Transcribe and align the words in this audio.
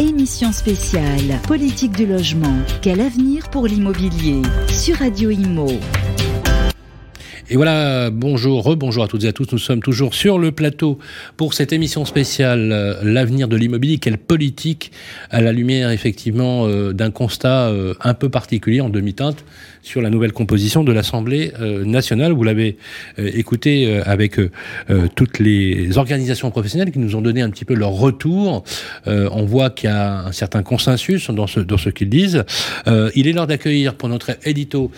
Émission 0.00 0.52
spéciale 0.52 1.40
Politique 1.48 1.90
du 1.90 2.06
logement. 2.06 2.56
Quel 2.82 3.00
avenir 3.00 3.50
pour 3.50 3.66
l'immobilier? 3.66 4.42
Sur 4.68 4.98
Radio 4.98 5.30
Imo. 5.30 5.66
Et 7.50 7.56
voilà, 7.56 8.10
bonjour, 8.10 8.62
rebonjour 8.62 9.04
à 9.04 9.08
toutes 9.08 9.24
et 9.24 9.28
à 9.28 9.32
tous. 9.32 9.46
Nous 9.52 9.58
sommes 9.58 9.80
toujours 9.80 10.12
sur 10.12 10.38
le 10.38 10.52
plateau 10.52 10.98
pour 11.38 11.54
cette 11.54 11.72
émission 11.72 12.04
spéciale 12.04 12.72
euh, 12.72 13.00
L'avenir 13.02 13.48
de 13.48 13.56
l'immobilier, 13.56 13.96
quelle 13.96 14.18
politique 14.18 14.92
à 15.30 15.40
la 15.40 15.50
lumière 15.52 15.90
effectivement 15.90 16.66
euh, 16.66 16.92
d'un 16.92 17.10
constat 17.10 17.68
euh, 17.68 17.94
un 18.02 18.12
peu 18.12 18.28
particulier 18.28 18.82
en 18.82 18.90
demi-teinte 18.90 19.46
sur 19.80 20.02
la 20.02 20.10
nouvelle 20.10 20.32
composition 20.32 20.84
de 20.84 20.92
l'Assemblée 20.92 21.52
nationale. 21.86 22.32
Vous 22.32 22.42
l'avez 22.42 22.76
écouté 23.16 24.00
avec 24.04 24.38
toutes 25.14 25.38
les 25.38 25.96
organisations 25.96 26.50
professionnelles 26.50 26.90
qui 26.90 26.98
nous 26.98 27.16
ont 27.16 27.22
donné 27.22 27.40
un 27.40 27.48
petit 27.48 27.64
peu 27.64 27.74
leur 27.74 27.92
retour. 27.92 28.64
on 29.06 29.44
voit 29.46 29.70
qu'il 29.70 29.88
y 29.88 29.92
a 29.92 30.26
un 30.26 30.32
certain 30.32 30.62
consensus 30.62 31.30
dans 31.30 31.46
ce, 31.46 31.60
dans 31.60 31.78
ce 31.78 31.88
qu'ils 31.88 32.10
disent. 32.10 32.44
il 33.14 33.28
est 33.28 33.32
l'heure 33.32 33.46
d'accueillir 33.46 33.94
pour 33.94 34.10
notre 34.10 34.36
édito, 34.46 34.90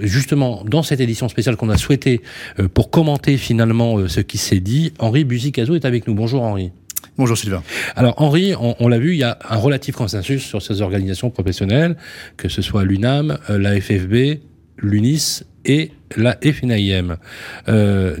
justement 0.00 0.64
dans 0.66 0.82
cette 0.82 1.00
édition 1.00 1.30
spéciale 1.30 1.56
qu'on 1.56 1.70
a 1.70 1.78
souhaité 1.86 2.20
euh, 2.58 2.68
pour 2.68 2.90
commenter 2.90 3.36
finalement 3.36 3.98
euh, 3.98 4.08
ce 4.08 4.20
qui 4.20 4.38
s'est 4.38 4.60
dit. 4.60 4.92
Henri 4.98 5.24
Buzicazo 5.24 5.74
est 5.74 5.84
avec 5.84 6.06
nous. 6.08 6.14
Bonjour 6.14 6.42
Henri. 6.42 6.72
Bonjour 7.16 7.38
Sylvain. 7.38 7.62
Alors 7.94 8.14
Henri, 8.18 8.54
on, 8.58 8.88
l'a 8.88 8.98
vu, 8.98 9.12
il 9.12 9.18
y 9.18 9.24
a 9.24 9.38
un 9.48 9.56
relatif 9.56 9.94
consensus 9.94 10.42
sur 10.42 10.60
ces 10.60 10.82
organisations 10.82 11.30
professionnelles, 11.30 11.96
que 12.36 12.48
ce 12.48 12.60
soit 12.60 12.84
l'UNAM, 12.84 13.38
euh, 13.48 13.58
la 13.58 13.80
FFB, 13.80 14.40
l'UNIS 14.78 15.44
et 15.64 15.92
la 16.16 16.36
FNIM. 16.42 17.16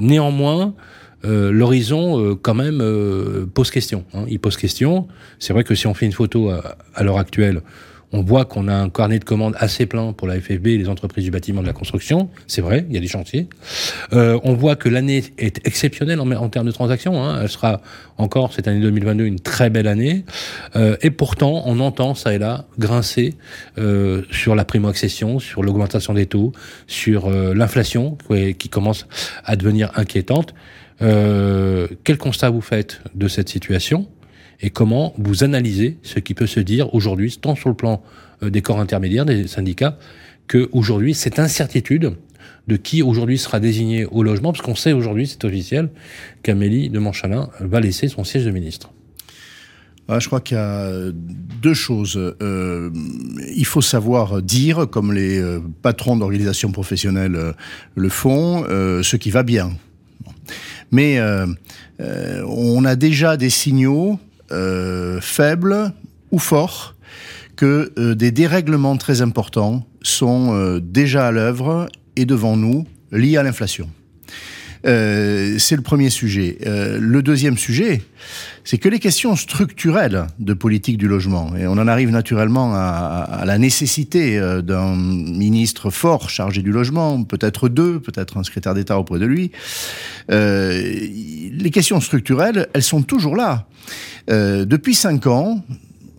néanmoins, 0.00 0.74
l'horizon 1.22 2.36
quand 2.40 2.54
même 2.54 2.82
pose 3.52 3.70
question. 3.70 4.04
Hein. 4.14 4.24
Il 4.28 4.40
pose 4.40 4.56
question. 4.56 5.06
C'est 5.38 5.52
vrai 5.52 5.62
que 5.62 5.74
si 5.74 5.86
on 5.86 5.94
fait 5.94 6.06
une 6.06 6.12
photo 6.12 6.50
à 6.50 7.02
l'heure 7.02 7.18
actuelle, 7.18 7.60
on 8.16 8.22
voit 8.22 8.46
qu'on 8.46 8.66
a 8.68 8.74
un 8.74 8.88
carnet 8.88 9.18
de 9.18 9.24
commandes 9.24 9.54
assez 9.58 9.84
plein 9.84 10.12
pour 10.12 10.26
la 10.26 10.40
FFB 10.40 10.68
et 10.68 10.78
les 10.78 10.88
entreprises 10.88 11.24
du 11.24 11.30
bâtiment 11.30 11.60
de 11.60 11.66
la 11.66 11.74
construction. 11.74 12.30
C'est 12.46 12.62
vrai, 12.62 12.86
il 12.88 12.94
y 12.94 12.98
a 12.98 13.00
des 13.00 13.08
chantiers. 13.08 13.46
Euh, 14.14 14.40
on 14.42 14.54
voit 14.54 14.74
que 14.74 14.88
l'année 14.88 15.22
est 15.36 15.66
exceptionnelle 15.66 16.18
en, 16.20 16.48
termes 16.48 16.66
de 16.66 16.72
transactions. 16.72 17.22
Hein. 17.22 17.40
Elle 17.42 17.48
sera 17.50 17.82
encore, 18.16 18.54
cette 18.54 18.68
année 18.68 18.80
2022, 18.80 19.24
une 19.24 19.40
très 19.40 19.68
belle 19.68 19.86
année. 19.86 20.24
Euh, 20.76 20.96
et 21.02 21.10
pourtant, 21.10 21.62
on 21.66 21.78
entend 21.78 22.14
ça 22.14 22.32
et 22.32 22.38
là 22.38 22.64
grincer 22.78 23.34
euh, 23.76 24.22
sur 24.30 24.54
la 24.54 24.64
primo-accession, 24.64 25.38
sur 25.38 25.62
l'augmentation 25.62 26.14
des 26.14 26.26
taux, 26.26 26.52
sur 26.86 27.30
l'inflation 27.30 28.16
qui 28.58 28.68
commence 28.68 29.06
à 29.44 29.56
devenir 29.56 29.90
inquiétante. 29.96 30.54
quel 30.98 32.18
constat 32.18 32.48
vous 32.48 32.62
faites 32.62 33.02
de 33.14 33.28
cette 33.28 33.50
situation? 33.50 34.08
Et 34.60 34.70
comment 34.70 35.14
vous 35.18 35.44
analysez 35.44 35.98
ce 36.02 36.18
qui 36.18 36.34
peut 36.34 36.46
se 36.46 36.60
dire 36.60 36.94
aujourd'hui, 36.94 37.38
tant 37.40 37.54
sur 37.54 37.68
le 37.68 37.74
plan 37.74 38.02
euh, 38.42 38.50
des 38.50 38.62
corps 38.62 38.80
intermédiaires, 38.80 39.26
des 39.26 39.46
syndicats, 39.46 39.98
que 40.46 40.68
aujourd'hui 40.72 41.14
cette 41.14 41.38
incertitude 41.38 42.12
de 42.68 42.76
qui 42.76 43.02
aujourd'hui 43.02 43.38
sera 43.38 43.60
désigné 43.60 44.06
au 44.06 44.22
logement, 44.22 44.52
parce 44.52 44.62
qu'on 44.62 44.74
sait 44.74 44.92
aujourd'hui, 44.92 45.26
c'est 45.26 45.44
officiel, 45.44 45.90
qu'Amélie 46.42 46.90
de 46.90 46.98
Montchalin 46.98 47.48
va 47.60 47.80
laisser 47.80 48.08
son 48.08 48.24
siège 48.24 48.44
de 48.44 48.50
ministre. 48.50 48.90
Ah, 50.08 50.20
je 50.20 50.26
crois 50.28 50.40
qu'il 50.40 50.56
y 50.56 50.60
a 50.60 51.10
deux 51.12 51.74
choses. 51.74 52.16
Euh, 52.16 52.90
il 53.56 53.66
faut 53.66 53.80
savoir 53.80 54.40
dire, 54.40 54.88
comme 54.88 55.12
les 55.12 55.38
euh, 55.38 55.60
patrons 55.82 56.16
d'organisations 56.16 56.70
professionnelles 56.70 57.54
le 57.94 58.08
font, 58.08 58.64
ce 58.68 59.16
qui 59.16 59.30
va 59.30 59.42
bien. 59.42 59.70
Mais 60.92 61.20
on 61.98 62.84
a 62.84 62.96
déjà 62.96 63.36
des 63.36 63.50
signaux 63.50 64.18
euh, 64.52 65.20
faible 65.20 65.92
ou 66.30 66.38
fort 66.38 66.94
que 67.56 67.92
euh, 67.98 68.14
des 68.14 68.30
dérèglements 68.30 68.96
très 68.96 69.22
importants 69.22 69.86
sont 70.02 70.54
euh, 70.54 70.80
déjà 70.80 71.28
à 71.28 71.30
l'œuvre 71.30 71.88
et 72.16 72.26
devant 72.26 72.56
nous 72.56 72.86
liés 73.10 73.36
à 73.36 73.42
l'inflation. 73.42 73.88
C'est 74.84 75.76
le 75.76 75.82
premier 75.82 76.10
sujet. 76.10 76.58
le 76.64 77.22
deuxième 77.22 77.56
sujet, 77.56 78.02
c'est 78.64 78.78
que 78.78 78.88
les 78.88 78.98
questions 78.98 79.36
structurelles 79.36 80.26
de 80.38 80.54
politique 80.54 80.98
du 80.98 81.08
logement, 81.08 81.54
et 81.56 81.66
on 81.66 81.72
en 81.72 81.88
arrive 81.88 82.10
naturellement 82.10 82.72
à, 82.74 83.42
la 83.44 83.58
nécessité 83.58 84.40
d'un 84.62 84.96
ministre 84.96 85.90
fort 85.90 86.30
chargé 86.30 86.62
du 86.62 86.72
logement, 86.72 87.22
peut-être 87.24 87.68
deux, 87.68 88.00
peut-être 88.00 88.36
un 88.36 88.42
secrétaire 88.42 88.74
d'État 88.74 88.98
auprès 88.98 89.18
de 89.18 89.26
lui, 89.26 89.50
les 90.28 91.70
questions 91.72 92.00
structurelles, 92.00 92.68
elles 92.72 92.82
sont 92.82 93.02
toujours 93.02 93.36
là. 93.36 93.66
Euh, 94.30 94.64
depuis 94.64 94.94
cinq 94.94 95.26
ans, 95.26 95.62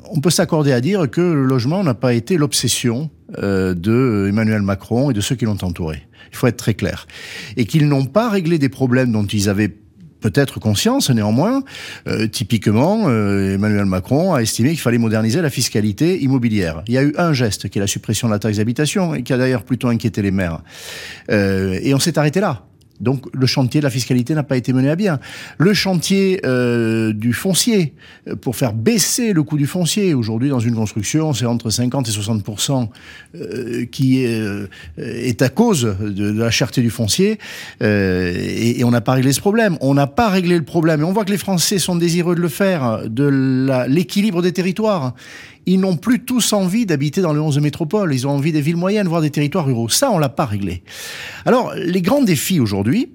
on 0.10 0.22
peut 0.22 0.30
s'accorder 0.30 0.72
à 0.72 0.82
dire 0.82 1.10
que 1.10 1.22
le 1.22 1.46
logement 1.46 1.84
n'a 1.84 1.94
pas 1.94 2.14
été 2.14 2.38
l'obsession 2.38 3.10
euh, 3.40 3.74
de 3.74 4.28
Emmanuel 4.30 4.62
Macron 4.62 5.12
et 5.12 5.14
de 5.14 5.22
ceux 5.22 5.36
qui 5.36 5.46
l'ont 5.46 5.58
entouré. 5.62 6.04
Il 6.32 6.38
faut 6.38 6.48
être 6.48 6.58
très 6.58 6.74
clair. 6.74 7.08
Et 7.56 7.66
qu'ils 7.66 7.88
n'ont 7.88 8.06
pas 8.06 8.30
réglé 8.30 8.58
des 8.58 8.70
problèmes 8.70 9.12
dont 9.12 9.26
ils 9.26 9.50
avaient 9.50 9.76
peut-être 10.20 10.60
conscience 10.60 11.10
néanmoins. 11.10 11.64
Euh, 12.08 12.28
typiquement, 12.28 13.10
Emmanuel 13.10 13.86
Macron 13.86 14.34
a 14.34 14.42
estimé 14.42 14.70
qu'il 14.70 14.80
fallait 14.80 14.98
moderniser 14.98 15.42
la 15.42 15.50
fiscalité 15.50 16.22
immobilière. 16.22 16.84
Il 16.88 16.94
y 16.94 16.98
a 16.98 17.04
eu 17.04 17.14
un 17.18 17.34
geste 17.34 17.70
qui 17.70 17.78
est 17.78 17.82
la 17.82 17.88
suppression 17.88 18.28
de 18.28 18.34
la 18.34 18.40
taxe 18.40 18.58
d'habitation 18.58 19.14
et 19.14 19.24
qui 19.24 19.34
a 19.34 19.38
d'ailleurs 19.38 19.64
plutôt 19.64 19.90
inquiété 19.90 20.22
les 20.22 20.32
maires. 20.32 20.62
et 21.30 21.94
on 21.94 22.00
s'est 22.00 22.18
arrêté 22.18 22.40
là. 22.40 22.68
Donc 23.00 23.26
le 23.34 23.46
chantier 23.46 23.80
de 23.80 23.84
la 23.84 23.90
fiscalité 23.90 24.34
n'a 24.34 24.44
pas 24.44 24.58
été 24.58 24.74
mené 24.74 24.90
à 24.90 24.96
bien. 24.96 25.20
Le 25.58 25.74
chantier 25.74 26.42
euh, 26.46 27.14
du 27.14 27.34
foncier, 27.34 27.94
euh, 28.28 28.36
pour 28.36 28.56
faire 28.56 28.74
baisser 28.74 29.34
le 29.34 29.44
coût 29.44 29.58
du 29.58 29.68
foncier, 29.68 30.14
aujourd'hui 30.14 30.50
dans 30.50 30.60
une 30.60 30.76
construction, 30.76 31.34
c'est 31.34 31.46
entre 31.46 31.70
50 31.70 32.08
et 32.08 32.12
60% 32.12 32.90
euh, 33.36 33.86
qui 33.86 34.24
est, 34.24 35.42
à 35.42 35.50
cause 35.50 35.96
de, 36.00 36.32
la 36.32 36.52
cherté 36.52 36.82
du 36.82 36.90
foncier, 36.90 37.38
et, 37.82 38.84
on 38.84 38.92
n'a 38.92 39.02
pas 39.02 39.14
réglé 39.14 39.34
ce 39.34 39.42
problème. 39.42 39.78
On 39.82 39.94
n'a 39.94 40.08
pas 40.08 40.30
réglé 40.30 40.58
le 40.58 40.64
problème, 40.64 41.02
et 41.02 41.04
on 41.04 41.12
voit 41.12 41.26
que 41.26 41.32
les 41.32 41.38
Français 41.38 41.80
sont 41.80 41.96
désireux 41.96 42.36
de 42.36 42.42
le 42.42 42.48
faire, 42.48 43.02
de 43.08 43.86
l'équilibre 43.88 44.42
des 44.42 44.54
territoires 44.54 45.14
ils 45.68 45.80
n'ont 45.80 45.98
plus 45.98 46.24
tous 46.24 46.54
envie 46.54 46.86
d'habiter 46.86 47.22
dans 47.22 47.34
les 47.34 47.40
11 47.40 47.60
métropoles. 47.60 48.14
Ils 48.14 48.26
ont 48.26 48.32
envie 48.32 48.54
des 48.54 48.62
villes 48.62 48.78
moyennes, 48.78 49.08
voire 49.08 49.22
des 49.22 49.30
territoires 49.30 49.66
ruraux. 49.66 49.90
Ça, 49.90 50.10
on 50.12 50.18
l'a 50.18 50.30
pas 50.30 50.46
réglé. 50.46 50.82
Alors, 51.46 51.74
les 51.76 52.02
grands 52.02 52.24
défis 52.24 52.62
aujourd'hui, 52.62 53.10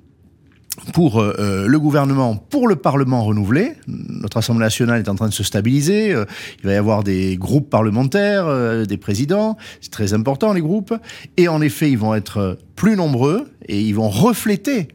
pour 0.93 1.21
euh, 1.21 1.35
euh, 1.39 1.67
le 1.67 1.79
gouvernement, 1.79 2.37
pour 2.37 2.69
le 2.69 2.77
Parlement 2.77 3.25
renouvelé. 3.25 3.73
Notre 3.87 4.39
Assemblée 4.39 4.65
nationale 4.65 5.01
est 5.01 5.09
en 5.09 5.15
train 5.15 5.29
de 5.29 5.35
se 5.35 5.45
stabiliser. 5.45 6.13
Euh, 6.13 6.25
il 6.61 6.67
va 6.67 6.73
y 6.73 6.77
avoir 6.77 7.03
des 7.05 7.37
groupes 7.37 7.71
parlementaires, 7.71 8.87
des 8.87 8.97
présidents. 8.97 9.57
C'est 9.81 9.91
très 9.91 10.15
important, 10.15 10.53
les 10.53 10.61
groupes. 10.61 10.95
Et 11.37 11.49
en 11.49 11.61
effet, 11.61 11.91
ils 11.91 11.99
vont 11.99 12.15
être 12.15 12.59
plus 12.77 12.97
nombreux 12.97 13.51
et 13.69 13.81
ils 13.81 13.95
vont 13.95 14.09
refléter 14.09 14.89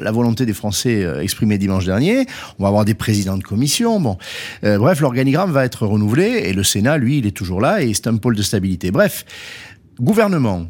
la 0.00 0.12
volonté 0.12 0.46
des 0.46 0.52
Français 0.52 1.04
exprimée 1.20 1.58
dimanche 1.58 1.86
dernier. 1.86 2.26
On 2.58 2.62
va 2.62 2.68
avoir 2.68 2.84
des 2.84 2.94
présidents 2.94 3.36
de 3.36 3.42
commission. 3.42 4.00
Bon, 4.00 4.18
bref, 4.62 5.00
l'organigramme 5.00 5.50
va 5.50 5.64
être 5.64 5.86
renouvelé 5.86 6.42
et 6.44 6.52
le 6.52 6.62
Sénat, 6.62 6.98
lui, 6.98 7.18
il 7.18 7.26
est 7.26 7.36
toujours 7.36 7.60
là 7.60 7.82
et 7.82 7.92
c'est 7.94 8.06
un 8.06 8.16
pôle 8.16 8.36
de 8.36 8.42
stabilité. 8.42 8.90
Bref, 8.90 9.24
gouvernement, 10.00 10.66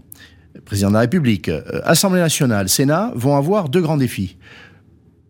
président 0.64 0.88
de 0.88 0.94
la 0.94 1.00
République, 1.00 1.48
euh, 1.48 1.62
Assemblée 1.84 2.20
nationale, 2.20 2.68
Sénat, 2.68 3.12
vont 3.14 3.36
avoir 3.36 3.68
deux 3.68 3.80
grands 3.80 3.96
défis. 3.96 4.36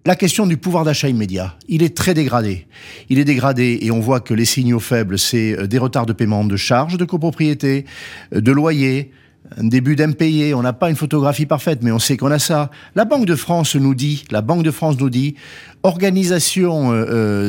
La 0.05 0.17
question 0.17 0.47
du 0.47 0.57
pouvoir 0.57 0.85
d'achat 0.85 1.09
immédiat, 1.09 1.57
il 1.69 1.83
est 1.83 1.97
très 1.97 2.13
dégradé. 2.13 2.67
Il 3.09 3.21
est 3.21 3.25
dégradé 3.25 3.79
et 3.83 3.93
on 3.93 4.01
voit 4.01 4.19
que 4.21 4.35
les 4.35 4.45
signaux 4.45 4.81
faibles, 4.81 5.19
c'est 5.19 5.57
euh, 5.57 5.67
des 5.67 5.79
retards 5.79 6.07
de 6.07 6.13
paiement 6.13 6.45
de 6.45 6.57
charges 6.57 6.97
de 6.97 7.05
copropriété, 7.05 7.87
euh, 8.35 8.41
de 8.41 8.51
loyer, 8.51 9.13
un 9.57 9.65
début 9.65 9.95
d'impayé. 9.95 10.55
On 10.55 10.63
n'a 10.63 10.73
pas 10.73 10.91
une 10.91 10.97
photographie 10.97 11.47
parfaite, 11.47 11.81
mais 11.83 11.93
on 11.93 11.99
sait 12.01 12.17
qu'on 12.17 12.31
a 12.31 12.39
ça. 12.39 12.71
La 12.97 13.05
Banque 13.05 13.27
de 13.27 13.37
France 13.37 13.77
nous 13.77 13.95
dit, 13.95 14.25
la 14.31 14.41
Banque 14.41 14.65
de 14.65 14.71
France 14.71 14.97
nous 14.99 15.11
dit, 15.11 15.37
organisation, 15.83 16.93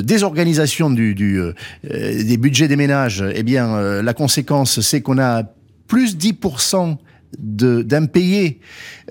désorganisation 0.01 0.89
du, 0.89 1.13
des 1.13 2.37
budgets 2.37 2.67
des 2.67 2.75
ménages. 2.75 3.23
Eh 3.35 3.43
bien, 3.43 4.01
la 4.01 4.13
conséquence, 4.15 4.81
c'est 4.81 5.01
qu'on 5.01 5.19
a 5.19 5.43
plus 5.87 6.17
10% 6.17 6.97
d'impayés 7.39 8.59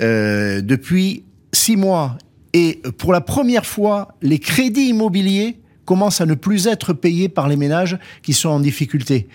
euh, 0.00 0.60
depuis 0.60 1.24
six 1.52 1.76
mois. 1.76 2.19
Et 2.54 2.82
pour 2.98 3.12
la 3.12 3.20
première 3.20 3.66
fois, 3.66 4.16
les 4.20 4.38
crédits 4.38 4.88
immobiliers 4.90 5.62
commence 5.84 6.20
à 6.20 6.26
ne 6.26 6.34
plus 6.34 6.67
être 6.67 6.93
payé 6.93 7.29
par 7.29 7.49
les 7.49 7.56
ménages 7.56 7.99
qui 8.23 8.32
sont 8.32 8.49
en 8.49 8.61
difficulté. 8.61 9.29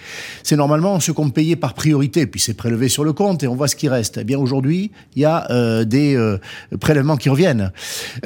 C'est 0.43 0.55
normalement 0.55 0.99
ce 0.99 1.11
qu'on 1.11 1.29
payait 1.29 1.55
par 1.55 1.73
priorité, 1.73 2.25
puis 2.27 2.39
c'est 2.39 2.53
prélevé 2.53 2.87
sur 2.87 3.03
le 3.03 3.13
compte 3.13 3.43
et 3.43 3.47
on 3.47 3.55
voit 3.55 3.67
ce 3.67 3.75
qui 3.75 3.89
reste. 3.89 4.17
Eh 4.21 4.23
bien 4.23 4.37
aujourd'hui, 4.37 4.91
il 5.15 5.21
y 5.21 5.25
a 5.25 5.49
euh, 5.51 5.83
des 5.83 6.15
euh, 6.15 6.37
prélèvements 6.79 7.17
qui 7.17 7.29
reviennent. 7.29 7.71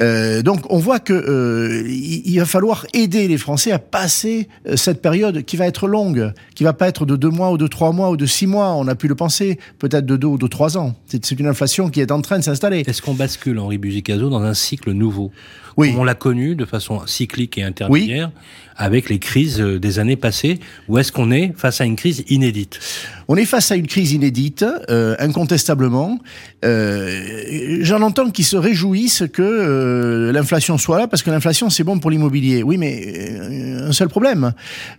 Euh, 0.00 0.42
donc 0.42 0.60
on 0.70 0.78
voit 0.78 1.00
que 1.00 1.84
il, 1.88 2.38
va 2.38 2.46
falloir 2.46 2.86
aider 2.94 3.28
les 3.28 3.38
Français 3.38 3.72
à 3.72 3.78
passer 3.78 4.48
cette 4.74 5.02
période 5.02 5.44
qui 5.44 5.56
va 5.56 5.66
être 5.66 5.86
longue, 5.86 6.32
qui 6.54 6.64
va 6.64 6.72
pas 6.72 6.88
être 6.88 7.06
de 7.06 7.16
deux 7.16 7.30
mois 7.30 7.52
ou 7.52 7.58
de 7.58 7.66
trois 7.66 7.92
mois 7.92 8.10
ou 8.10 8.16
de 8.16 8.26
six 8.26 8.46
mois. 8.46 8.74
On 8.74 8.88
a 8.88 8.94
pu 8.94 9.08
le 9.08 9.14
penser, 9.14 9.58
peut-être 9.78 10.06
de 10.06 10.16
deux 10.16 10.28
ou 10.28 10.38
de 10.38 10.46
trois 10.46 10.78
ans. 10.78 10.94
C'est 11.06 11.30
une 11.32 11.46
inflation 11.46 11.90
qui 11.90 12.00
est 12.00 12.10
en 12.10 12.20
train 12.20 12.38
de 12.38 12.44
s'installer. 12.44 12.82
Est-ce 12.86 13.02
qu'on 13.02 13.14
bascule, 13.14 13.58
Henri 13.58 13.78
Buzicazo, 13.78 14.28
dans 14.28 14.42
un 14.42 14.54
cycle 14.54 14.92
nouveau? 14.92 15.30
Oui. 15.76 15.94
On 15.96 16.04
l'a 16.04 16.14
connu 16.14 16.54
de 16.54 16.64
façon 16.64 17.06
cyclique 17.06 17.58
et 17.58 17.62
intermédiaire 17.62 18.30
avec 18.76 19.08
les 19.08 19.18
crises 19.18 19.60
euh, 19.60 19.78
des 19.78 19.98
années 19.98 20.16
passées 20.16 20.58
Ou 20.88 20.98
est-ce 20.98 21.12
qu'on 21.12 21.30
est 21.30 21.52
face 21.56 21.80
à 21.80 21.84
une 21.84 21.96
crise 21.96 22.24
inédite? 22.28 22.80
On 23.28 23.36
est 23.36 23.44
face 23.44 23.70
à 23.70 23.76
une 23.76 23.86
crise 23.86 24.12
inédite, 24.12 24.64
euh, 24.90 25.14
incontestablement. 25.18 26.18
Euh, 26.64 27.78
J'en 27.80 28.02
entends 28.02 28.30
qui 28.30 28.42
se 28.42 28.56
réjouissent 28.56 29.24
que 29.32 29.42
euh, 29.42 30.32
l'inflation 30.32 30.76
soit 30.78 30.98
là, 30.98 31.06
parce 31.06 31.22
que 31.22 31.30
l'inflation, 31.30 31.70
c'est 31.70 31.84
bon 31.84 31.98
pour 31.98 32.10
l'immobilier. 32.10 32.62
Oui, 32.62 32.76
mais 32.76 33.32
un 33.80 33.92
seul 33.92 34.08
problème. 34.08 34.52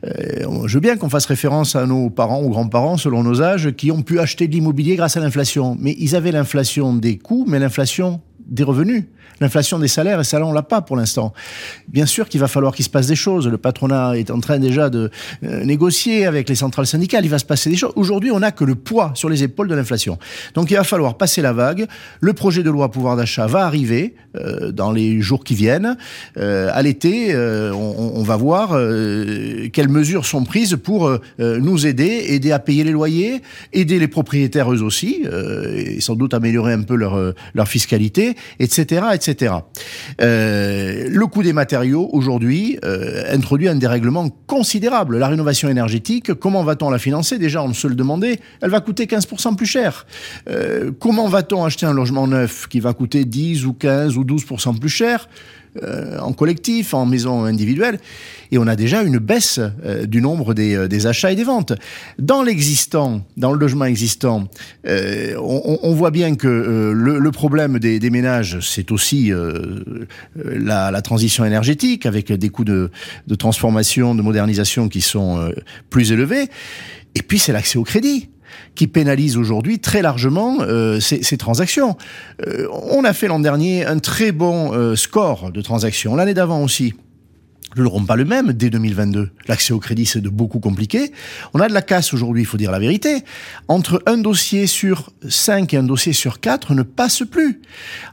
Je 0.03 0.73
veux 0.73 0.79
bien 0.79 0.97
qu'on 0.97 1.09
fasse 1.09 1.25
référence 1.25 1.75
à 1.75 1.85
nos 1.85 2.09
parents 2.09 2.41
ou 2.41 2.49
grands-parents, 2.49 2.97
selon 2.97 3.23
nos 3.23 3.41
âges, 3.41 3.71
qui 3.73 3.91
ont 3.91 4.01
pu 4.01 4.19
acheter 4.19 4.47
de 4.47 4.53
l'immobilier 4.53 4.95
grâce 4.95 5.17
à 5.17 5.19
l'inflation. 5.19 5.77
Mais 5.79 5.95
ils 5.99 6.15
avaient 6.15 6.31
l'inflation 6.31 6.95
des 6.95 7.17
coûts, 7.17 7.45
mais 7.47 7.59
l'inflation 7.59 8.21
des 8.47 8.63
revenus. 8.63 9.05
L'inflation 9.41 9.79
des 9.79 9.87
salaires, 9.87 10.19
et 10.19 10.23
ça 10.23 10.39
là, 10.39 10.45
on 10.45 10.53
l'a 10.53 10.61
pas 10.61 10.81
pour 10.81 10.95
l'instant. 10.95 11.33
Bien 11.87 12.05
sûr 12.05 12.29
qu'il 12.29 12.39
va 12.39 12.47
falloir 12.47 12.73
qu'il 12.75 12.85
se 12.85 12.89
passe 12.89 13.07
des 13.07 13.15
choses. 13.15 13.47
Le 13.47 13.57
patronat 13.57 14.17
est 14.17 14.31
en 14.31 14.39
train 14.39 14.59
déjà 14.59 14.89
de 14.89 15.09
euh, 15.43 15.65
négocier 15.65 16.25
avec 16.25 16.47
les 16.49 16.55
centrales 16.55 16.85
syndicales. 16.85 17.25
Il 17.25 17.29
va 17.29 17.39
se 17.39 17.45
passer 17.45 17.69
des 17.69 17.75
choses. 17.75 17.93
Aujourd'hui, 17.95 18.31
on 18.31 18.39
n'a 18.39 18.51
que 18.51 18.63
le 18.63 18.75
poids 18.75 19.11
sur 19.15 19.29
les 19.29 19.43
épaules 19.43 19.67
de 19.67 19.75
l'inflation. 19.75 20.19
Donc, 20.53 20.69
il 20.71 20.77
va 20.77 20.83
falloir 20.83 21.17
passer 21.17 21.41
la 21.41 21.51
vague. 21.51 21.87
Le 22.21 22.33
projet 22.33 22.63
de 22.63 22.69
loi 22.69 22.91
pouvoir 22.91 23.17
d'achat 23.17 23.47
va 23.47 23.65
arriver 23.65 24.15
euh, 24.35 24.71
dans 24.71 24.91
les 24.91 25.19
jours 25.19 25.43
qui 25.43 25.55
viennent. 25.55 25.97
Euh, 26.37 26.69
à 26.71 26.81
l'été, 26.81 27.35
on, 27.35 28.23
va 28.23 28.37
voir 28.37 28.69
quelles 29.73 29.89
mesures 29.89 30.25
sont 30.25 30.43
prises 30.43 30.77
pour 30.81 31.11
nous 31.39 31.85
aider, 31.85 32.25
aider 32.29 32.51
à 32.51 32.59
payer 32.59 32.83
les 32.83 32.91
loyers, 32.91 33.41
aider 33.73 33.99
les 33.99 34.07
propriétaires 34.07 34.71
eux 34.71 34.81
aussi, 34.81 35.23
et 35.75 35.99
sans 35.99 36.15
doute 36.15 36.33
améliorer 36.33 36.73
un 36.73 36.83
peu 36.83 36.95
leur 36.95 37.67
fiscalité, 37.67 38.32
etc., 38.59 39.05
etc. 39.13 39.53
Euh, 40.21 41.07
le 41.09 41.27
coût 41.27 41.43
des 41.43 41.53
matériaux, 41.53 42.09
aujourd'hui, 42.13 42.79
euh, 42.83 43.23
introduit 43.33 43.67
un 43.67 43.75
dérèglement 43.75 44.29
considérable. 44.47 45.17
La 45.17 45.27
rénovation 45.27 45.69
énergétique, 45.69 46.33
comment 46.33 46.63
va-t-on 46.63 46.89
la 46.89 46.99
financer? 46.99 47.37
Déjà, 47.37 47.63
on 47.63 47.73
se 47.73 47.87
le 47.87 47.95
demandait, 47.95 48.39
elle 48.61 48.69
va 48.69 48.79
coûter 48.79 49.05
15% 49.05 49.55
plus 49.55 49.65
cher. 49.65 50.05
Euh, 50.49 50.91
comment 50.99 51.27
va-t-on 51.27 51.63
acheter 51.63 51.85
un 51.85 51.93
logement 51.93 52.27
neuf 52.27 52.67
qui 52.67 52.79
va 52.79 52.93
coûter 52.93 53.25
10 53.25 53.65
ou 53.65 53.73
15 53.73 54.17
ou 54.17 54.23
12% 54.23 54.79
plus 54.79 54.89
cher? 54.89 55.27
Euh, 55.81 56.19
en 56.19 56.33
collectif, 56.33 56.93
en 56.93 57.05
maison 57.05 57.45
individuelle, 57.45 57.99
et 58.51 58.59
on 58.59 58.67
a 58.67 58.75
déjà 58.75 59.01
une 59.01 59.17
baisse 59.17 59.59
euh, 59.83 60.05
du 60.05 60.21
nombre 60.21 60.53
des, 60.53 60.75
euh, 60.75 60.87
des, 60.87 61.07
achats 61.07 61.31
et 61.31 61.35
des 61.35 61.43
ventes. 61.43 61.73
Dans 62.19 62.43
l'existant, 62.43 63.25
dans 63.37 63.51
le 63.51 63.57
logement 63.57 63.85
existant, 63.85 64.47
euh, 64.85 65.35
on, 65.41 65.79
on, 65.81 65.93
voit 65.95 66.11
bien 66.11 66.35
que 66.35 66.47
euh, 66.47 66.93
le, 66.93 67.17
le, 67.17 67.31
problème 67.31 67.79
des, 67.79 67.99
des 67.99 68.09
ménages, 68.11 68.59
c'est 68.59 68.91
aussi 68.91 69.31
la, 70.35 70.91
la, 70.91 71.01
transition 71.01 71.45
énergétique, 71.45 72.05
avec 72.05 72.31
des 72.31 72.49
coûts 72.49 72.63
de, 72.63 72.91
de 73.25 73.35
transformation, 73.35 74.13
de 74.13 74.21
modernisation 74.21 74.89
qui 74.89 75.01
sont 75.01 75.51
plus 75.89 76.11
élevés. 76.11 76.49
Et 77.15 77.23
puis 77.23 77.39
c'est 77.39 77.53
l'accès 77.53 77.77
au 77.79 77.83
crédit 77.83 78.29
qui 78.75 78.87
pénalise 78.87 79.37
aujourd'hui 79.37 79.79
très 79.79 80.01
largement 80.01 80.57
euh, 80.61 80.99
ces, 80.99 81.37
transactions. 81.37 81.97
Euh, 82.47 82.67
on 82.71 83.03
a 83.03 83.13
fait 83.13 83.27
l'an 83.27 83.39
dernier 83.39 83.85
un 83.85 83.99
très 83.99 84.31
bon 84.31 84.73
euh, 84.73 84.95
score 84.95 85.51
de 85.51 85.61
transactions, 85.61 86.15
l'année 86.15 86.33
d'avant 86.33 86.63
aussi. 86.63 86.93
Nous 87.75 87.83
n'aurons 87.83 88.05
pas 88.05 88.15
le 88.15 88.25
même 88.25 88.53
dès 88.53 88.69
2022. 88.69 89.31
L'accès 89.47 89.73
au 89.73 89.79
crédit, 89.79 90.05
c'est 90.05 90.21
de 90.21 90.29
beaucoup 90.29 90.59
compliqué. 90.59 91.11
On 91.55 91.59
a 91.59 91.67
de 91.67 91.73
la 91.73 91.81
casse 91.81 92.13
aujourd'hui, 92.13 92.43
il 92.43 92.45
faut 92.45 92.57
dire 92.57 92.69
la 92.69 92.77
vérité. 92.77 93.23
Entre 93.67 94.03
un 94.05 94.17
dossier 94.17 94.67
sur 94.67 95.11
5 95.27 95.73
et 95.73 95.77
un 95.77 95.83
dossier 95.83 96.13
sur 96.13 96.39
4 96.39 96.75
ne 96.75 96.83
passe 96.83 97.23
plus. 97.29 97.61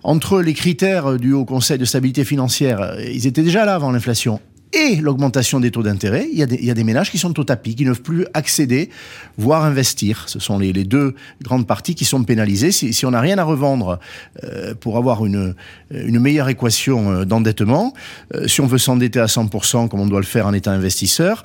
Entre 0.03 0.41
les 0.41 0.55
critères 0.55 1.19
du 1.19 1.35
Haut 1.35 1.45
Conseil 1.45 1.77
de 1.77 1.85
stabilité 1.85 2.25
financière, 2.25 2.97
ils 3.01 3.27
étaient 3.27 3.43
déjà 3.43 3.67
là 3.67 3.75
avant 3.75 3.91
l'inflation, 3.91 4.41
et 4.73 4.97
l'augmentation 4.97 5.59
des 5.59 5.71
taux 5.71 5.83
d'intérêt, 5.83 6.29
il, 6.33 6.39
il, 6.53 6.65
y 6.65 6.71
a 6.71 6.75
des 6.75 6.85
ménages 6.85 7.11
qui 7.11 7.19
sont 7.19 7.39
au 7.41 7.45
tapis, 7.45 7.75
qui 7.75 7.85
ne 7.85 7.91
peuvent 7.91 8.03
plus 8.03 8.27
accéder, 8.35 8.91
voire 9.37 9.65
investir. 9.65 10.25
Ce 10.29 10.39
sont 10.39 10.59
les, 10.59 10.73
les 10.73 10.85
deux 10.85 11.15
grandes 11.43 11.67
parties 11.67 11.95
qui 11.95 12.05
sont 12.05 12.23
pénalisées. 12.23 12.71
Si, 12.71 12.93
si 12.93 13.05
on 13.05 13.11
n'a 13.11 13.21
rien 13.21 13.39
à 13.39 13.45
revendre 13.45 13.99
euh, 14.45 14.75
pour 14.75 14.97
avoir 14.97 15.27
une, 15.27 15.55
une 15.91 16.21
meilleure 16.21 16.49
équation 16.49 17.11
euh, 17.11 17.25
d'endettement, 17.25 17.95
euh, 18.35 18.47
si 18.47 18.61
on 18.61 18.67
veut 18.67 18.79
s'endetter 18.79 19.19
à 19.19 19.27
100% 19.27 19.89
comme 19.89 20.01
on 20.01 20.07
doit 20.07 20.21
le 20.21 20.27
faire 20.27 20.47
en 20.47 20.53
étant 20.53 20.71
investisseur, 20.71 21.43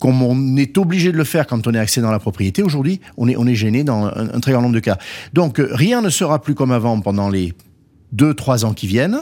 comme 0.00 0.22
on 0.22 0.56
est 0.56 0.76
obligé 0.76 1.12
de 1.12 1.16
le 1.16 1.24
faire 1.24 1.46
quand 1.46 1.66
on 1.68 1.74
est 1.74 1.78
accédant 1.78 2.08
à 2.08 2.12
la 2.12 2.18
propriété, 2.18 2.62
aujourd'hui, 2.62 3.00
on 3.16 3.28
est, 3.28 3.36
on 3.36 3.46
est 3.46 3.54
gêné 3.54 3.84
dans 3.84 4.06
un, 4.06 4.30
un 4.34 4.40
très 4.40 4.52
grand 4.52 4.62
nombre 4.62 4.74
de 4.74 4.80
cas. 4.80 4.98
Donc, 5.32 5.62
rien 5.64 6.02
ne 6.02 6.10
sera 6.10 6.42
plus 6.42 6.54
comme 6.54 6.72
avant 6.72 7.00
pendant 7.00 7.30
les 7.30 7.54
deux, 8.14 8.34
trois 8.34 8.64
ans 8.64 8.72
qui 8.72 8.86
viennent. 8.86 9.20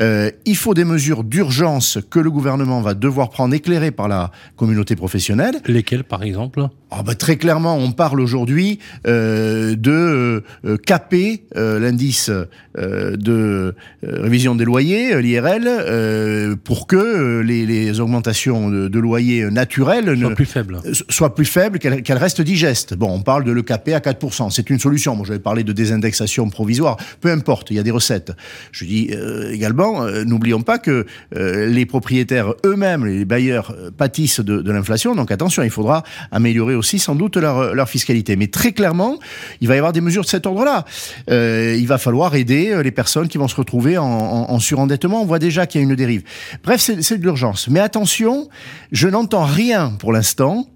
Euh, 0.00 0.30
il 0.46 0.56
faut 0.56 0.74
des 0.74 0.84
mesures 0.84 1.24
d'urgence 1.24 1.98
que 2.10 2.18
le 2.18 2.30
gouvernement 2.30 2.80
va 2.80 2.94
devoir 2.94 3.30
prendre, 3.30 3.54
éclairées 3.54 3.90
par 3.90 4.08
la 4.08 4.30
communauté 4.56 4.96
professionnelle. 4.96 5.60
Lesquelles, 5.66 6.04
par 6.04 6.22
exemple? 6.22 6.68
Oh 6.98 7.02
bah, 7.02 7.14
Très 7.14 7.36
clairement, 7.36 7.76
on 7.76 7.92
parle 7.92 8.20
aujourd'hui 8.20 8.78
euh, 9.06 9.76
de 9.76 10.42
euh, 10.64 10.76
caper 10.76 11.44
euh, 11.56 11.78
l'indice 11.78 12.30
euh, 12.78 13.16
de 13.16 13.74
révision 14.02 14.54
des 14.54 14.64
loyers, 14.64 15.20
l'IRL, 15.20 16.56
pour 16.64 16.86
que 16.86 17.40
les, 17.40 17.66
les, 17.66 18.00
augmentations 18.00 18.70
de, 18.70 18.88
de 18.88 18.98
loyers 18.98 19.50
naturels 19.50 20.18
soient 20.18 20.34
plus 20.34 20.46
faibles, 20.46 20.78
soient 21.08 21.34
plus 21.34 21.44
faibles 21.44 21.78
qu'elles 21.78 22.02
qu 22.02 22.12
restent 22.12 22.40
digestes. 22.40 22.94
Bon, 22.94 23.10
on 23.10 23.20
parle 23.20 23.44
de 23.44 23.52
le 23.52 23.62
caper 23.62 23.94
à 23.94 24.00
4%. 24.00 24.50
C'est 24.50 24.70
une 24.70 24.78
solution. 24.78 25.16
Moi, 25.16 25.26
j'avais 25.26 25.38
parlé 25.38 25.64
de 25.64 25.72
désindexation 25.72 26.48
provisoire. 26.50 26.96
Peu 27.20 27.30
importe, 27.30 27.70
il 27.70 27.76
y 27.76 27.80
a 27.80 27.82
des 27.82 27.90
recettes. 27.90 28.32
Je 28.72 28.84
dis 28.84 29.10
euh, 29.12 29.52
également, 29.52 30.02
euh, 30.02 30.24
n'oublions 30.24 30.62
pas 30.62 30.78
que 30.78 31.06
euh, 31.36 31.66
les 31.66 31.86
propriétaires 31.86 32.54
eux-mêmes, 32.64 33.06
les 33.06 33.24
bailleurs, 33.24 33.74
pâtissent 33.96 34.40
de, 34.40 34.60
de 34.60 34.72
l'inflation. 34.72 35.14
Donc 35.14 35.30
attention, 35.30 35.62
il 35.62 35.70
faudra 35.70 36.02
améliorer 36.30 36.74
aussi 36.74 36.81
sans 36.82 37.14
doute 37.14 37.36
leur, 37.36 37.88
fiscalité. 37.88 38.36
Mais 38.36 38.46
très 38.46 38.72
clairement, 38.72 39.18
il 39.60 39.68
va 39.68 39.74
y 39.74 39.78
avoir 39.78 39.92
des 39.92 40.00
mesures 40.00 40.22
de 40.22 40.28
cet 40.28 40.46
ordre-là. 40.46 40.84
il 41.28 41.86
va 41.86 41.98
falloir 41.98 42.34
aider 42.34 42.80
les 42.82 42.90
personnes 42.90 43.28
qui 43.28 43.38
vont 43.38 43.48
se 43.48 43.56
retrouver 43.56 43.98
en, 43.98 44.04
en, 44.04 44.50
en 44.50 44.58
surendettement. 44.58 45.22
On 45.22 45.26
voit 45.26 45.38
déjà 45.38 45.66
qu'il 45.66 45.80
y 45.80 45.84
a 45.84 45.88
une 45.88 45.94
dérive. 45.94 46.22
Bref, 46.64 46.80
c'est 46.80 47.18
de 47.18 47.22
l'urgence. 47.22 47.68
Mais 47.68 47.80
attention, 47.80 48.48
je 48.92 49.08
n'entends 49.08 49.44
rien 49.44 49.92
pour 49.98 50.12
l'instant 50.12 50.66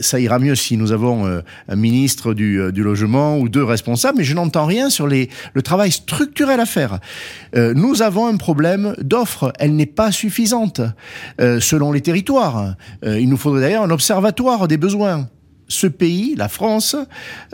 ça 0.00 0.20
ira 0.20 0.38
mieux 0.38 0.54
si 0.54 0.76
nous 0.76 0.92
avons 0.92 1.26
euh, 1.26 1.40
un 1.68 1.76
ministre 1.76 2.34
du, 2.34 2.60
euh, 2.60 2.70
logement 2.70 3.38
ou 3.38 3.48
deux 3.48 3.64
responsables, 3.64 4.18
mais 4.18 4.24
je 4.24 4.34
n'entends 4.34 4.66
rien 4.66 4.90
sur 4.90 5.06
le 5.06 5.62
travail 5.62 5.90
structurel 5.90 6.60
à 6.60 6.66
faire. 6.66 7.00
Euh, 7.56 7.74
nous 7.74 8.02
avons 8.02 8.26
un 8.26 8.36
problème 8.36 8.94
d'offre, 9.00 9.52
elle 9.58 9.74
n'est 9.74 9.86
pas 9.86 10.12
suffisante 10.12 10.80
euh, 11.40 11.60
selon 11.60 11.92
les 11.92 12.00
territoires. 12.00 12.74
Euh, 13.04 13.18
il 13.20 13.28
nous 13.28 13.36
faudrait 13.36 13.62
d'ailleurs 13.62 13.82
un 13.82 13.90
observatoire 13.90 14.68
des 14.68 14.76
besoins 14.76 15.28
ce 15.68 15.86
pays, 15.86 16.34
la 16.36 16.48
France, 16.48 16.96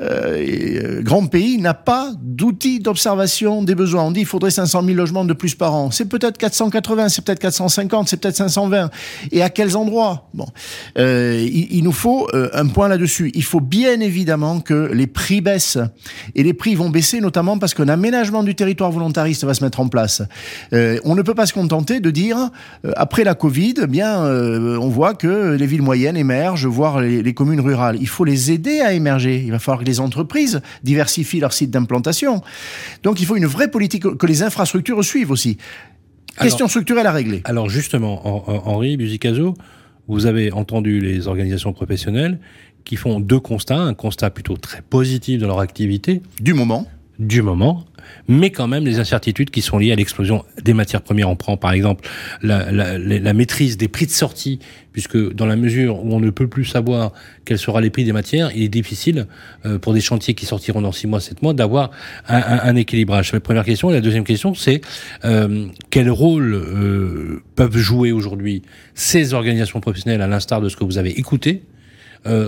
euh, 0.01 1.03
grand 1.03 1.27
pays, 1.27 1.59
n'a 1.59 1.75
pas 1.75 2.13
d'outils 2.21 2.81
d'observation 2.81 3.63
des 3.63 3.75
besoins. 3.75 4.05
On 4.05 4.11
dit 4.11 4.21
qu'il 4.21 4.27
faudrait 4.27 4.51
500 4.51 4.83
000 4.85 4.97
logements 4.97 5.25
de 5.25 5.33
plus 5.33 5.55
par 5.55 5.75
an. 5.75 5.91
C'est 5.91 6.09
peut-être 6.09 6.39
480, 6.39 7.09
c'est 7.09 7.25
peut-être 7.25 7.39
450, 7.39 8.09
c'est 8.09 8.19
peut-être 8.19 8.37
520. 8.37 8.91
Et 9.31 9.43
à 9.43 9.51
quels 9.51 9.77
endroits? 9.77 10.29
Bon, 10.35 10.47
euh, 10.99 11.43
il, 11.43 11.73
il, 11.73 11.85
nous 11.85 11.93
faut 11.93 12.29
euh, 12.35 12.51
un 12.53 12.67
point 12.67 12.89
là-dessus. 12.89 13.31
Il 13.35 13.45
faut 13.45 13.61
bien 13.61 14.01
évidemment 14.01 14.61
que 14.61 14.91
les 14.93 15.07
prix 15.07 15.41
baissent. 15.41 15.79
Et 16.35 16.43
les 16.43 16.55
prix 16.55 16.75
vont 16.75 16.91
baisser 16.91 17.21
notamment 17.21 17.59
parce 17.59 17.75
qu'un 17.75 17.89
aménagement 17.89 18.43
du 18.43 18.55
territoire 18.55 18.91
volontariste 18.91 19.45
va 19.45 19.55
se 19.55 19.65
mettre 19.65 19.81
en 19.81 19.89
place. 19.89 20.23
Euh, 20.73 20.99
on 21.05 21.15
ne 21.15 21.23
peut 21.23 21.35
pas 21.35 21.47
se 21.47 21.53
contenter 21.53 22.01
de 22.01 22.11
dire, 22.11 22.51
euh, 22.85 22.93
après 22.97 23.25
la 23.25 23.35
Covid, 23.35 23.75
eh 23.83 23.87
bien, 23.87 24.23
on 24.23 24.89
voit 24.89 25.15
que 25.15 25.55
les 25.55 25.67
villes 25.67 25.83
moyennes 25.83 26.17
émergent, 26.17 26.67
voire 26.67 27.01
les, 27.01 27.23
les 27.23 27.35
communes 27.35 27.61
rurales 27.61 28.02
il 28.03 28.09
faut 28.09 28.25
les 28.25 28.51
aider 28.51 28.81
à 28.81 28.93
émerger. 28.93 29.43
Il 29.45 29.53
va 29.53 29.59
falloir 29.59 29.81
que 29.81 29.87
les 29.87 30.01
entreprises 30.01 30.61
diversifient 30.83 31.41
leurs 31.41 31.53
sites 31.53 31.71
d'implantation. 31.71 32.43
Donc 33.03 33.21
il 33.21 33.27
faut 33.27 33.37
une 33.37 33.47
vraie 33.47 33.71
politique, 33.71 34.03
que 34.17 34.27
les 34.27 34.43
infrastructures 34.43 35.03
suivent 35.05 35.31
aussi. 35.31 35.57
Question 36.39 36.65
alors, 36.65 36.71
structurelle 36.71 37.07
à 37.07 37.13
régler. 37.13 37.43
Alors 37.45 37.69
justement, 37.71 38.69
Henri 38.69 38.97
Buzicazo, 38.97 39.55
vous 40.09 40.27
avez 40.27 40.53
entendu 40.53 41.01
les 41.01 41.29
organisations 41.29 41.73
professionnelles 41.73 42.41
qui 42.85 42.97
font 42.97 43.21
deux 43.21 43.41
constats. 43.41 43.79
Un 43.79 43.95
constat 43.95 44.31
plutôt 44.31 44.57
très 44.57 44.83
positif 44.83 45.41
de 45.41 45.47
leur 45.47 45.61
activité. 45.61 46.23
Du 46.41 46.55
moment. 46.55 46.87
Du 47.19 47.43
moment 47.43 47.85
mais 48.29 48.51
quand 48.51 48.69
même 48.69 48.85
les 48.85 48.99
incertitudes 48.99 49.51
qui 49.51 49.63
sont 49.63 49.79
liées 49.79 49.93
à 49.93 49.97
l'explosion 49.97 50.45
des 50.63 50.75
matières 50.75 51.03
premières. 51.03 51.29
On 51.29 51.37
prend 51.37 51.57
par 51.57 51.73
exemple 51.73 52.09
la, 52.43 53.33
maîtrise 53.33 53.77
des 53.77 53.89
prix 53.89 54.07
de 54.07 54.11
sortie, 54.11 54.59
puisque 54.93 55.33
dans 55.35 55.47
la 55.47 55.57
mesure 55.57 56.05
où 56.05 56.13
on 56.13 56.21
ne 56.21 56.31
peut 56.31 56.49
plus 56.49 56.65
savoir 56.65 57.13
quels 57.45 57.59
seront 57.59 57.79
les 57.79 57.91
prix 57.91 58.05
des 58.05 58.13
matières, 58.13 58.51
il 58.55 58.63
est 58.63 58.69
difficile 58.69 59.27
euh, 59.67 59.79
pour 59.79 59.95
des 59.95 60.01
chantiers 60.01 60.35
qui 60.35 60.47
sortiront 60.47 60.83
dans 60.83 60.93
six 60.93 61.07
mois, 61.07 61.21
sept 61.21 61.43
mois, 61.43 61.55
d'avoir 61.55 61.91
un, 62.29 62.77
équilibrage. 62.77 63.31
C'est 63.31 63.37
la 63.37 63.41
première 63.41 63.65
question. 63.65 63.91
Et 63.91 63.95
la 63.95 64.01
deuxième 64.01 64.25
question, 64.25 64.55
c'est 64.55 64.81
euh, 65.25 65.67
quel 65.91 66.11
rôle 66.11 66.55
euh, 66.55 67.43
peuvent 67.57 67.77
jouer 67.77 68.13
aujourd'hui 68.13 68.63
ces 68.95 69.35
organisations 69.35 69.81
professionnelles, 69.81 70.23
à 70.23 70.27
l'instar 70.27 70.61
de 70.61 70.69
ce 70.69 70.77
que 70.77 70.85
vous 70.85 70.99
avez 70.99 71.19
écouté, 71.19 71.63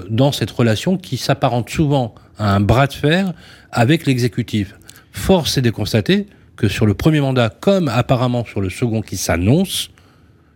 dans 0.08 0.30
cette 0.30 0.52
relation 0.52 0.96
qui 0.96 1.16
s'apparente 1.16 1.68
souvent 1.68 2.14
à 2.38 2.54
un 2.54 2.60
bras 2.60 2.86
de 2.86 2.92
fer 2.92 3.32
avec 3.72 4.06
l'exécutif? 4.06 4.76
Force 5.14 5.56
est 5.56 5.62
de 5.62 5.70
constater 5.70 6.26
que 6.56 6.68
sur 6.68 6.84
le 6.84 6.92
premier 6.92 7.20
mandat, 7.20 7.48
comme 7.48 7.88
apparemment 7.88 8.44
sur 8.44 8.60
le 8.60 8.68
second 8.68 9.00
qui 9.00 9.16
s'annonce, 9.16 9.90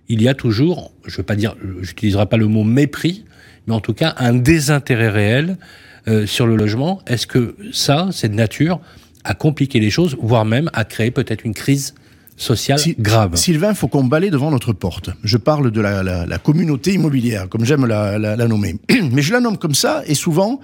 il 0.09 0.21
y 0.21 0.29
a 0.29 0.35
toujours, 0.35 0.93
je 1.07 1.17
veux 1.17 1.23
pas 1.23 1.37
dire, 1.37 1.57
j'utiliserai 1.81 2.27
pas 2.27 2.37
le 2.37 2.49
mot 2.49 2.65
mépris, 2.65 3.25
mais 3.67 3.75
en 3.75 3.81
tout 3.81 3.95
cas 3.95 4.15
un 4.19 4.35
désintérêt 4.35 5.09
réel 5.09 5.57
euh, 6.07 6.27
sur 6.27 6.47
le 6.47 6.57
logement. 6.57 7.01
Est-ce 7.07 7.27
que 7.27 7.57
ça, 7.73 8.09
c'est 8.13 8.29
de 8.29 8.35
nature 8.35 8.81
à 9.25 9.35
compliquer 9.35 9.81
les 9.81 9.91
choses, 9.91 10.17
voire 10.21 10.45
même 10.45 10.71
à 10.75 10.85
créer 10.85 11.13
peut-être 11.13 11.45
une 11.45 11.55
crise 11.55 11.95
sociale 12.39 12.81
grave. 12.99 13.37
Sylvain, 13.37 13.75
faut 13.75 13.89
qu'on 13.89 14.05
balaye 14.05 14.31
devant 14.31 14.51
notre 14.51 14.73
porte. 14.73 15.11
Je 15.25 15.37
parle 15.37 15.71
de 15.71 15.81
la, 15.81 16.39
communauté 16.39 16.95
immobilière, 16.95 17.49
comme 17.49 17.65
j'aime 17.65 17.85
la, 17.85 18.37
nommer. 18.49 18.77
Mais 19.13 19.23
je 19.23 19.33
la 19.33 19.41
nomme 19.41 19.59
comme 19.59 19.75
ça, 19.75 20.03
et 20.07 20.15
souvent, 20.15 20.61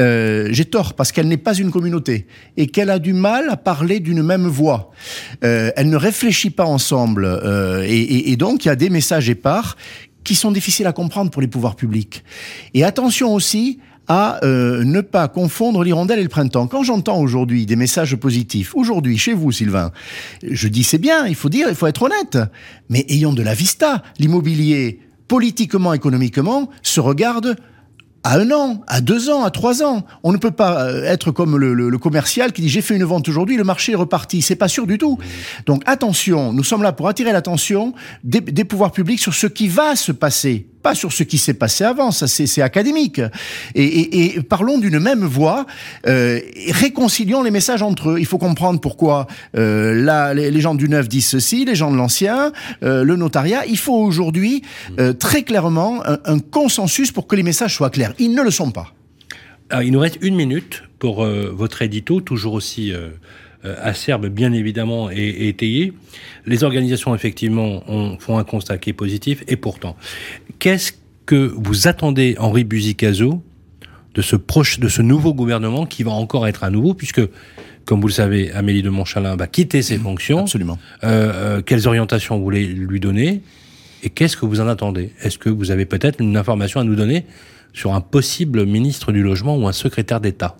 euh, 0.00 0.48
j'ai 0.50 0.64
tort, 0.64 0.94
parce 0.94 1.12
qu'elle 1.12 1.28
n'est 1.28 1.36
pas 1.36 1.54
une 1.54 1.70
communauté, 1.70 2.26
et 2.56 2.66
qu'elle 2.66 2.90
a 2.90 2.98
du 2.98 3.12
mal 3.12 3.50
à 3.50 3.56
parler 3.56 4.00
d'une 4.00 4.22
même 4.22 4.46
voix. 4.46 4.90
Euh, 5.44 5.70
elle 5.76 5.90
ne 5.90 5.96
réfléchit 5.96 6.50
pas 6.50 6.64
ensemble, 6.64 7.24
euh, 7.26 7.84
et, 7.86 8.32
et 8.32 8.36
donc 8.36 8.64
il 8.64 8.68
y 8.68 8.70
a 8.70 8.76
des 8.76 8.90
messages 8.90 9.28
épars 9.28 9.76
qui 10.24 10.34
sont 10.34 10.50
difficiles 10.50 10.86
à 10.86 10.92
comprendre 10.92 11.30
pour 11.30 11.42
les 11.42 11.48
pouvoirs 11.48 11.76
publics. 11.76 12.24
Et 12.74 12.84
attention 12.84 13.32
aussi 13.34 13.78
à 14.08 14.42
euh, 14.44 14.82
ne 14.84 15.00
pas 15.02 15.28
confondre 15.28 15.84
l'hirondelle 15.84 16.18
et 16.18 16.22
le 16.22 16.28
printemps. 16.28 16.66
Quand 16.66 16.82
j'entends 16.82 17.20
aujourd'hui 17.20 17.66
des 17.66 17.76
messages 17.76 18.16
positifs, 18.16 18.74
aujourd'hui 18.74 19.18
chez 19.18 19.34
vous 19.34 19.52
Sylvain, 19.52 19.92
je 20.42 20.68
dis 20.68 20.82
c'est 20.82 20.98
bien, 20.98 21.26
il 21.26 21.34
faut 21.34 21.50
dire, 21.50 21.68
il 21.68 21.74
faut 21.74 21.86
être 21.86 22.02
honnête, 22.02 22.38
mais 22.88 23.04
ayons 23.08 23.34
de 23.34 23.42
la 23.42 23.54
vista. 23.54 24.02
L'immobilier, 24.18 25.00
politiquement, 25.28 25.92
économiquement, 25.92 26.70
se 26.82 27.00
regarde 27.00 27.56
à 28.24 28.38
un 28.38 28.50
an, 28.50 28.82
à 28.88 29.00
deux 29.00 29.30
ans, 29.30 29.44
à 29.44 29.50
trois 29.50 29.82
ans. 29.82 30.04
On 30.22 30.32
ne 30.32 30.38
peut 30.38 30.50
pas 30.50 30.86
euh, 30.86 31.04
être 31.04 31.30
comme 31.30 31.56
le, 31.56 31.98
commercial 31.98 32.52
qui 32.52 32.62
dit 32.62 32.68
j'ai 32.68 32.82
fait 32.82 32.96
une 32.96 33.04
vente 33.04 33.28
aujourd'hui, 33.28 33.56
le 33.56 33.64
marché 33.64 33.92
est 33.92 33.96
reparti. 33.96 34.42
C'est 34.42 34.56
pas 34.56 34.68
sûr 34.68 34.86
du 34.86 34.98
tout. 34.98 35.18
Donc 35.66 35.82
attention, 35.86 36.52
nous 36.52 36.64
sommes 36.64 36.82
là 36.82 36.92
pour 36.92 37.08
attirer 37.08 37.32
l'attention 37.32 37.92
des, 38.24 38.40
des 38.40 38.64
pouvoirs 38.64 38.92
publics 38.92 39.20
sur 39.20 39.34
ce 39.34 39.46
qui 39.46 39.68
va 39.68 39.96
se 39.96 40.12
passer 40.12 40.66
pas 40.82 40.94
sur 40.94 41.12
ce 41.12 41.22
qui 41.22 41.38
s'est 41.38 41.54
passé 41.54 41.84
avant, 41.84 42.10
ça 42.10 42.26
c'est 42.28 42.62
académique. 42.62 43.20
Et, 43.74 44.38
parlons 44.48 44.78
d'une 44.78 44.98
même 44.98 45.24
voix, 45.24 45.66
euh, 46.06 46.40
réconcilions 46.70 47.42
les 47.42 47.50
messages 47.50 47.82
entre 47.82 48.10
eux. 48.10 48.16
Il 48.18 48.26
faut 48.26 48.38
comprendre 48.38 48.80
pourquoi 48.80 49.26
euh, 49.56 50.34
les, 50.34 50.60
gens 50.60 50.74
du 50.74 50.88
neuf 50.88 51.08
disent 51.08 51.26
ceci, 51.26 51.64
les 51.64 51.74
gens 51.74 51.90
de 51.90 51.96
l'ancien, 51.96 52.52
euh, 52.82 53.04
le 53.04 53.16
notariat. 53.16 53.66
Il 53.66 53.78
faut 53.78 53.96
aujourd'hui 53.96 54.62
très 55.18 55.42
clairement 55.42 56.02
un, 56.04 56.38
consensus 56.38 57.12
pour 57.12 57.26
que 57.26 57.36
les 57.36 57.42
messages 57.42 57.74
soient 57.74 57.90
clairs. 57.90 58.14
Ils 58.18 58.34
ne 58.34 58.42
le 58.42 58.50
sont 58.50 58.70
pas. 58.70 58.94
il 59.82 59.92
nous 59.92 60.00
reste 60.00 60.18
une 60.20 60.34
minute 60.34 60.84
pour 60.98 61.24
votre 61.24 61.82
édito, 61.82 62.20
toujours 62.20 62.54
aussi 62.54 62.92
acerbe, 63.64 64.28
bien 64.28 64.52
évidemment, 64.52 65.10
et, 65.10 65.48
étayé. 65.48 65.92
Les 66.46 66.64
organisations, 66.64 67.14
effectivement, 67.14 67.82
font 68.18 68.38
un 68.38 68.44
constat 68.44 68.78
qui 68.78 68.90
est 68.90 68.94
positif, 68.94 69.42
et 69.48 69.56
pourtant, 69.56 69.96
qu'est-ce 70.58 70.92
que 71.26 71.52
vous 71.56 71.88
attendez, 71.88 72.36
Henri 72.38 72.64
Buzicazo, 72.64 73.42
de 74.14 74.22
ce, 74.22 74.34
proche, 74.34 74.80
de 74.80 74.88
ce 74.88 75.02
nouveau 75.02 75.34
gouvernement 75.34 75.86
qui 75.86 76.02
va 76.02 76.10
encore 76.10 76.48
être 76.48 76.64
à 76.64 76.70
nouveau, 76.70 76.94
puisque, 76.94 77.20
comme 77.84 78.00
vous 78.00 78.08
le 78.08 78.12
savez, 78.12 78.50
Amélie 78.52 78.82
de 78.82 78.90
Montchalin 78.90 79.36
va 79.36 79.46
quitter 79.46 79.82
ses 79.82 79.98
mmh, 79.98 80.02
fonctions. 80.02 80.40
Absolument. 80.40 80.78
Euh, 81.04 81.58
euh, 81.58 81.62
quelles 81.62 81.86
orientations 81.86 82.36
vous 82.36 82.42
voulez 82.42 82.66
lui 82.66 82.98
donner 82.98 83.42
et 84.02 84.10
qu'est-ce 84.10 84.36
que 84.36 84.46
vous 84.46 84.60
en 84.60 84.68
attendez? 84.68 85.12
Est-ce 85.22 85.38
que 85.38 85.50
vous 85.50 85.70
avez 85.70 85.84
peut-être 85.84 86.20
une 86.20 86.36
information 86.36 86.80
à 86.80 86.84
nous 86.84 86.94
donner 86.94 87.26
sur 87.72 87.94
un 87.94 88.00
possible 88.00 88.64
ministre 88.64 89.12
du 89.12 89.22
Logement 89.22 89.56
ou 89.56 89.68
un 89.68 89.72
secrétaire 89.72 90.20
d'État? 90.20 90.56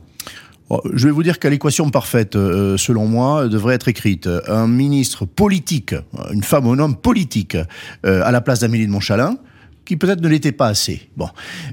Je 0.92 1.06
vais 1.06 1.12
vous 1.12 1.22
dire 1.22 1.38
que 1.38 1.48
l'équation 1.48 1.90
parfaite, 1.90 2.36
euh, 2.36 2.76
selon 2.76 3.06
moi, 3.06 3.48
devrait 3.48 3.74
être 3.74 3.88
écrite. 3.88 4.28
Un 4.48 4.66
ministre 4.66 5.24
politique, 5.24 5.94
une 6.32 6.42
femme 6.42 6.66
ou 6.66 6.72
un 6.72 6.78
homme 6.78 6.96
politique, 6.96 7.56
euh, 8.04 8.22
à 8.24 8.30
la 8.30 8.40
place 8.40 8.60
d'Amélie 8.60 8.86
de 8.86 8.92
Montchalin, 8.92 9.36
qui 9.84 9.96
peut-être 9.96 10.20
ne 10.20 10.28
l'était 10.28 10.52
pas 10.52 10.66
assez. 10.66 11.08
Bon, 11.16 11.28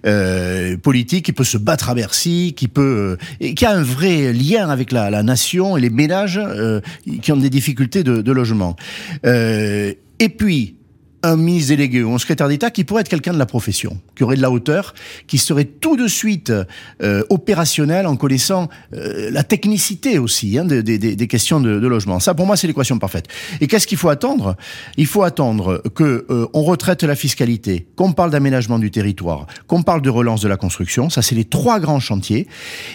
euh, 0.05 0.77
politique, 0.77 1.25
qui 1.25 1.33
peut 1.33 1.43
se 1.43 1.57
battre 1.57 1.89
à 1.89 1.95
Bercy, 1.95 2.53
qui 2.55 2.69
peut, 2.69 3.17
et 3.41 3.53
qui 3.53 3.65
a 3.65 3.71
un 3.71 3.83
vrai 3.83 4.31
lien 4.31 4.69
avec 4.69 4.93
la, 4.93 5.09
la 5.09 5.23
nation 5.23 5.75
et 5.75 5.81
les 5.81 5.89
ménages 5.89 6.39
qui 7.21 7.31
ont 7.31 7.37
des 7.37 7.49
difficultés 7.49 8.03
de, 8.03 8.21
de 8.21 8.31
logement. 8.31 8.77
et 9.23 10.29
puis 10.37 10.75
un 11.25 11.37
ministre 11.37 11.69
délégué 11.69 12.03
ou 12.03 12.13
un 12.13 12.17
secrétaire 12.17 12.47
d'État 12.47 12.69
qui 12.71 12.83
pourrait 12.83 13.01
être 13.01 13.09
quelqu'un 13.09 13.33
de 13.33 13.39
la 13.39 13.45
profession, 13.45 13.99
qui 14.15 14.23
aurait 14.23 14.35
de 14.35 14.41
la 14.41 14.51
hauteur, 14.51 14.93
qui 15.27 15.37
serait 15.37 15.65
tout 15.65 15.97
de 15.97 16.07
suite 16.07 16.51
euh, 17.01 17.23
opérationnel 17.29 18.05
en 18.05 18.15
connaissant 18.15 18.69
euh, 18.93 19.31
la 19.31 19.43
technicité 19.43 20.19
aussi 20.19 20.57
hein, 20.57 20.65
des, 20.65 21.27
questions 21.27 21.59
de, 21.59 21.69
logement. 21.87 22.19
Ça, 22.19 22.33
pour 22.33 22.45
moi, 22.45 22.55
c'est 22.55 22.67
l'équation 22.67 22.99
parfaite. 22.99 23.27
Et 23.61 23.67
qu'est-ce 23.67 23.87
qu'il 23.87 23.97
faut 23.97 24.09
attendre? 24.09 24.55
Il 24.97 25.07
faut 25.07 25.23
attendre 25.23 25.81
que 25.95 26.25
euh, 26.29 26.47
retraite 26.53 27.03
la 27.03 27.15
fiscalité, 27.15 27.87
qu'on 27.95 28.11
parle 28.11 28.31
d'aménagement 28.31 28.79
du 28.79 28.91
territoire, 28.91 29.47
qu'on 29.67 29.83
parle 29.83 30.01
de 30.01 30.09
relance 30.09 30.41
de 30.41 30.47
la 30.47 30.57
construction. 30.57 31.09
Ça, 31.09 31.21
c'est 31.21 31.35
les 31.35 31.45
trois 31.45 31.79
grands 31.79 31.99
chantiers. 31.99 32.47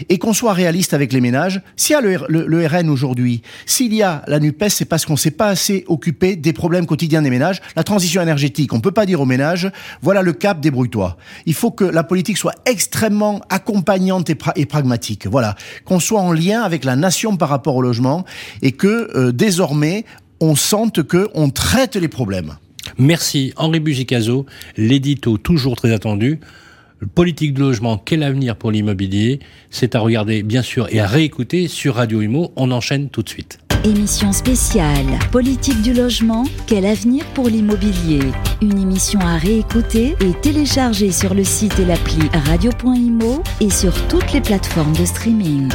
Et 0.09 0.19
qu'on 0.19 0.33
soit 0.33 0.53
réaliste 0.53 0.95
avec 0.95 1.13
les 1.13 1.21
ménages. 1.21 1.63
S'il 1.77 1.95
y 1.95 1.97
a 1.97 2.01
le, 2.01 2.19
le, 2.29 2.47
le 2.47 2.67
RN 2.67 2.89
aujourd'hui, 2.89 3.43
s'il 3.67 3.95
y 3.95 4.03
a 4.03 4.23
la 4.27 4.39
NUPES, 4.39 4.69
c'est 4.69 4.85
parce 4.85 5.05
qu'on 5.05 5.17
s'est 5.17 5.31
pas 5.31 5.49
assez 5.49 5.85
occupé 5.89 6.37
des 6.37 6.53
problèmes 6.53 6.87
quotidiens 6.87 7.23
des 7.23 7.31
ménages. 7.31 7.61
La 7.77 7.85
transition 7.85 8.20
On 8.73 8.77
ne 8.77 8.81
peut 8.81 8.91
pas 8.93 9.07
dire 9.07 9.21
aux 9.21 9.27
ménages, 9.27 9.71
voilà 10.03 10.23
le 10.23 10.33
cap, 10.33 10.61
débrouille-toi. 10.61 11.17
Il 11.47 11.55
faut 11.55 11.71
que 11.71 11.85
la 11.85 12.05
politique 12.05 12.39
soit 12.39 12.55
extrêmement 12.67 13.41
accompagnante 13.49 14.31
et, 14.31 14.67
pragmatique. 14.67 15.27
Voilà, 15.27 15.57
qu'on 15.85 16.01
soit 16.01 16.21
en 16.21 16.33
lien 16.33 16.63
avec 16.63 16.85
la 16.85 16.97
nation 16.97 17.37
par 17.37 17.49
rapport 17.49 17.77
au 17.77 17.83
logement 17.83 18.25
et 18.63 18.73
que 18.73 19.11
euh, 19.17 19.33
désormais 19.33 20.05
on 20.41 20.55
sente 20.55 21.03
que 21.03 21.29
on 21.35 21.51
traite 21.51 21.97
les 21.97 22.09
problèmes. 22.09 22.57
Merci 22.99 23.53
Henri 23.57 23.81
Bugicazo, 23.81 24.47
l'édito 24.77 25.39
toujours 25.39 25.77
très 25.77 25.93
attendu. 25.93 26.41
Politique 27.15 27.55
de 27.55 27.61
logement, 27.61 27.97
quel 27.97 28.23
avenir 28.23 28.57
pour 28.57 28.71
l'immobilier? 28.71 29.41
C'est 29.71 29.95
à 29.95 30.01
regarder 30.01 30.43
bien 30.43 30.63
sûr 30.63 30.87
et 30.91 31.01
à 31.01 31.07
réécouter 31.07 31.67
sur 31.67 31.95
Radio 31.95 32.21
Imo. 32.21 32.53
On 32.57 32.71
enchaîne 32.71 33.09
tout 33.09 33.23
de 33.23 33.29
suite. 33.29 33.59
Émission 33.83 34.31
spéciale 34.31 35.07
Politique 35.33 35.81
du 35.81 35.95
logement, 35.95 36.45
quel 36.67 36.85
avenir 36.85 37.25
pour 37.33 37.49
l'immobilier? 37.49 38.21
Une 38.61 38.79
émission 38.79 39.21
à 39.21 39.39
réécouter 39.39 40.17
et 40.21 40.35
télécharger 40.43 41.11
sur 41.11 41.33
le 41.33 41.45
site 41.45 41.79
et 41.79 41.87
l'appli 41.87 42.29
radio.imo 42.35 43.43
et 43.61 43.71
sur 43.71 43.95
toutes 44.09 44.35
les 44.35 44.43
plateformes 44.43 44.93
de 44.93 45.07
streaming. 45.07 45.71